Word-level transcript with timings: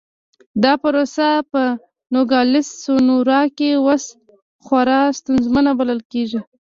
دا 0.63 0.73
پروسه 0.81 1.27
په 1.51 1.61
نوګالس 2.13 2.67
سونورا 2.83 3.41
کې 3.57 3.69
اوس 3.81 4.03
خورا 4.65 5.01
ستونزمنه 5.19 5.71
بلل 5.79 6.01
کېږي. 6.11 6.39